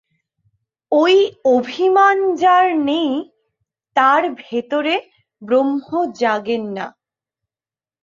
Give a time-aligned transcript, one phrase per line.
[0.91, 1.03] ঐ
[1.51, 3.11] অভিমান যার নেই,
[3.95, 4.95] তার ভেতরে
[5.41, 6.87] ব্রহ্ম জাগেন না।